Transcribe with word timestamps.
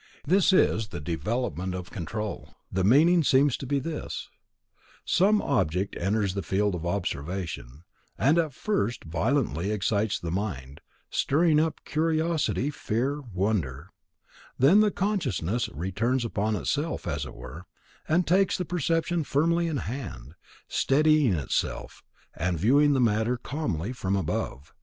This 0.25 0.51
is 0.51 0.87
the 0.87 0.99
development 0.99 1.75
of 1.75 1.91
Control. 1.91 2.55
The 2.71 2.83
meaning 2.83 3.23
seems 3.23 3.55
to 3.57 3.67
be 3.67 3.77
this: 3.77 4.31
Some 5.05 5.43
object 5.43 5.95
enters 5.95 6.33
the 6.33 6.41
field 6.41 6.73
of 6.73 6.87
observation, 6.87 7.83
and 8.17 8.39
at 8.39 8.51
first 8.51 9.03
violently 9.03 9.69
excites 9.69 10.19
the 10.19 10.31
mind, 10.31 10.81
stirring 11.11 11.59
up 11.59 11.81
curiosity, 11.85 12.71
fear, 12.71 13.21
wonder; 13.21 13.91
then 14.57 14.79
the 14.79 14.89
consciousness 14.89 15.69
returns 15.69 16.25
upon 16.25 16.55
itself, 16.55 17.05
as 17.07 17.23
it 17.23 17.35
were, 17.35 17.65
and 18.07 18.25
takes 18.25 18.57
the 18.57 18.65
perception 18.65 19.23
firmly 19.23 19.67
in 19.67 19.77
hand, 19.77 20.33
steadying 20.67 21.35
itself, 21.35 22.01
and 22.33 22.57
viewing 22.57 22.93
the 22.93 22.99
matter 22.99 23.37
calmly 23.37 23.93
from 23.93 24.15
above. 24.15 24.73